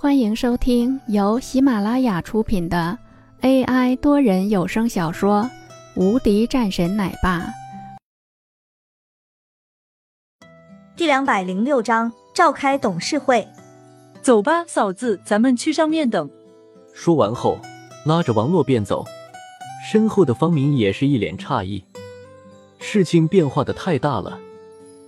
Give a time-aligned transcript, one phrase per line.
[0.00, 2.96] 欢迎收听由喜马拉雅出品的
[3.40, 5.42] AI 多人有声小说
[6.00, 7.40] 《无敌战神奶爸》
[10.96, 13.44] 第两百零六章：召开董事会。
[14.22, 16.30] 走吧，嫂子，咱们去上面等。
[16.94, 17.58] 说完后，
[18.06, 19.04] 拉着王洛便走。
[19.90, 21.82] 身后的方明也是一脸诧异，
[22.78, 24.38] 事情变化的太大了。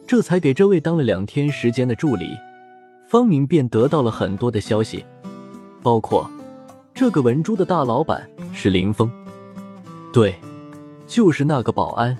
[0.09, 2.36] 这才给这位当了两天时间的助理。
[3.11, 5.04] 方明便得到了很多的消息，
[5.82, 6.30] 包括
[6.95, 9.10] 这个文珠的大老板是林峰，
[10.12, 10.38] 对，
[11.09, 12.16] 就是那个保安。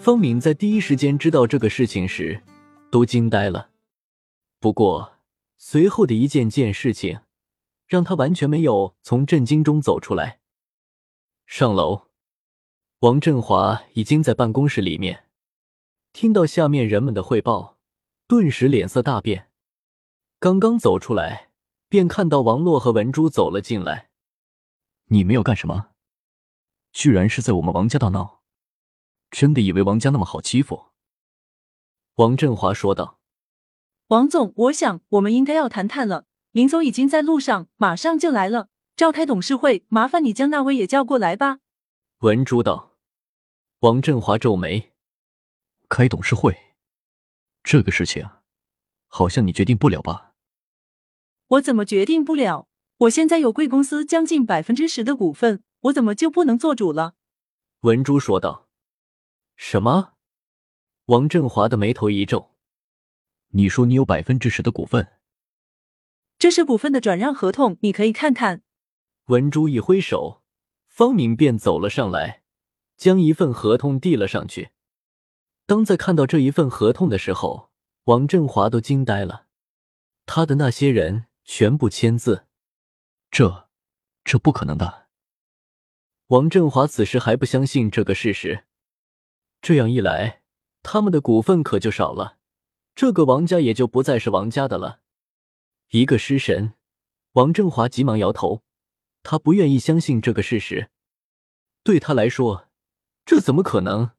[0.00, 2.42] 方明在第一时间知道这个事情时，
[2.90, 3.68] 都惊呆了。
[4.58, 5.12] 不过
[5.58, 7.20] 随后的一件件事情，
[7.86, 10.40] 让他完全没有从震惊中走出来。
[11.46, 12.08] 上楼，
[12.98, 15.26] 王振华已经在办公室里面，
[16.12, 17.78] 听到下面人们的汇报，
[18.26, 19.50] 顿时脸色大变。
[20.44, 21.48] 刚刚走出来，
[21.88, 24.10] 便看到王洛和文珠走了进来。
[25.06, 25.92] 你们要干什么？
[26.92, 28.42] 居然是在我们王家大闹！
[29.30, 30.88] 真的以为王家那么好欺负？
[32.16, 33.18] 王振华说道。
[34.08, 36.26] 王总，我想我们应该要谈谈了。
[36.52, 38.68] 林总已经在路上，马上就来了。
[38.94, 41.60] 召开董事会，麻烦你将那位也叫过来吧。
[42.18, 42.98] 文珠道。
[43.78, 44.92] 王振华皱眉：
[45.88, 46.74] 开董事会，
[47.62, 48.28] 这个事情，
[49.06, 50.32] 好像你决定不了吧？
[51.54, 52.68] 我怎么决定不了？
[52.98, 57.14] 我现在有贵公司将近百分之十的股份，我怎么就不能做主了？
[57.80, 58.68] 文珠说道。
[59.56, 60.14] 什么？
[61.06, 62.50] 王振华的眉头一皱。
[63.50, 65.12] 你说你有百分之十的股份？
[66.38, 68.62] 这是股份的转让合同，你可以看看。
[69.26, 70.42] 文珠一挥手，
[70.88, 72.42] 方明便走了上来，
[72.96, 74.70] 将一份合同递了上去。
[75.66, 77.70] 当在看到这一份合同的时候，
[78.04, 79.46] 王振华都惊呆了。
[80.26, 81.26] 他的那些人。
[81.44, 82.46] 全部签字，
[83.30, 83.68] 这，
[84.24, 85.08] 这不可能的。
[86.28, 88.64] 王振华此时还不相信这个事实。
[89.60, 90.42] 这样一来，
[90.82, 92.38] 他们的股份可就少了，
[92.94, 95.00] 这个王家也就不再是王家的了。
[95.90, 96.74] 一个失神，
[97.32, 98.62] 王振华急忙摇头，
[99.22, 100.90] 他不愿意相信这个事实。
[101.82, 102.68] 对他来说，
[103.26, 104.10] 这怎么可能？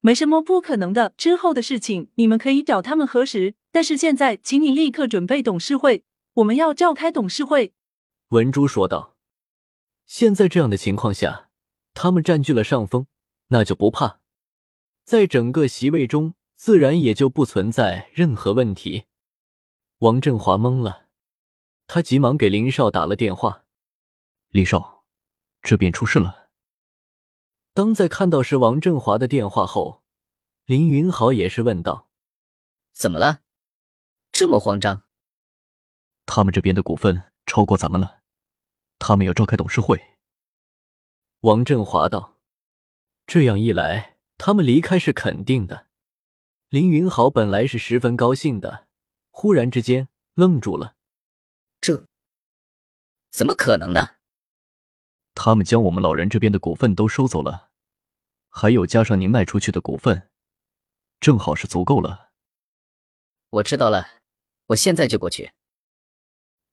[0.00, 1.14] 没什么不可能的。
[1.16, 3.54] 之后的事情，你们可以找他们核实。
[3.70, 6.04] 但是现在，请你立刻准备董事会。
[6.34, 7.74] 我们要召开董事会，
[8.28, 9.16] 文珠说道。
[10.06, 11.50] 现在这样的情况下，
[11.92, 13.06] 他们占据了上风，
[13.48, 14.20] 那就不怕，
[15.04, 19.04] 在整个席位中，自然也就不存在任何问题。
[19.98, 21.08] 王振华懵了，
[21.86, 23.64] 他急忙给林少打了电话。
[24.48, 25.04] 林少，
[25.60, 26.48] 这边出事了。
[27.74, 30.02] 当在看到是王振华的电话后，
[30.64, 32.08] 林云豪也是问道
[32.92, 33.40] ：“怎么了？
[34.30, 35.04] 这么慌张？”
[36.26, 38.20] 他们这边的股份超过咱们了，
[38.98, 40.00] 他们要召开董事会。
[41.40, 42.38] 王振华道
[43.26, 45.88] ：“这样一来，他们离开是肯定的。”
[46.70, 48.86] 林云豪本来是十分高兴的，
[49.30, 50.94] 忽然之间愣住了
[51.82, 52.06] ：“这
[53.30, 54.16] 怎么可能呢？”
[55.34, 57.70] 他们将我们老人这边的股份都收走了，
[58.48, 60.30] 还有加上您卖出去的股份，
[61.20, 62.30] 正好是足够了。
[63.50, 64.20] 我知道了，
[64.68, 65.52] 我现在就过去。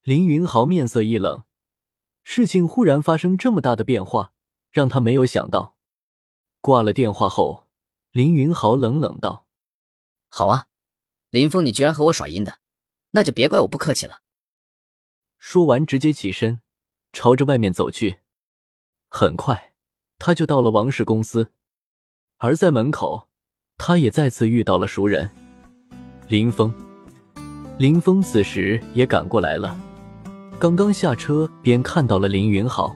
[0.04, 1.44] 林云豪面色一冷，
[2.24, 4.34] 事情忽然发生这么大的变化，
[4.72, 5.76] 让他没有想到。
[6.62, 7.68] 挂了电话后，
[8.12, 9.46] 林云豪冷冷道
[10.30, 10.68] ：“好啊，
[11.30, 12.60] 林峰，你居然和我耍阴的，
[13.12, 14.22] 那就别怪我不客气了。”
[15.38, 16.62] 说完，直接起身，
[17.14, 18.20] 朝着外面走去。
[19.10, 19.74] 很快，
[20.18, 21.52] 他就到了王氏公司，
[22.38, 23.28] 而在门口，
[23.78, 25.30] 他也再次遇到了熟人
[26.28, 26.74] 林峰。
[27.78, 29.80] 林峰此时也赶过来了。
[30.59, 32.94] 刚刚下车，便看到了林云豪，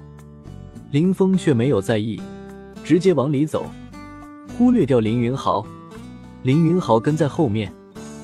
[0.91, 2.21] 林峰却没有在意，
[2.83, 3.65] 直接往里走，
[4.57, 5.65] 忽略掉林云豪。
[6.41, 7.73] 林云豪跟在后面，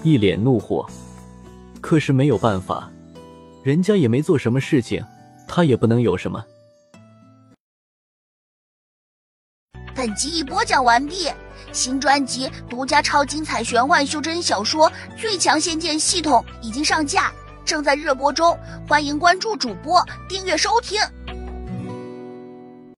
[0.04, 0.86] 一脸怒火。
[1.80, 2.92] 可是没有办法，
[3.64, 5.02] 人家也没做什么事情，
[5.48, 6.44] 他也不能有什么。
[9.96, 11.30] 本集已播讲完毕，
[11.72, 17.32] 新专辑独家超精彩玄幻修真小说《最强仙剑系统》已经上架。
[17.70, 18.58] 正在热播中，
[18.88, 21.00] 欢迎关注主播，订阅收听。